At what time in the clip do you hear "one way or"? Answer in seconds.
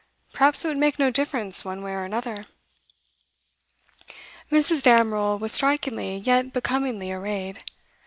1.63-2.03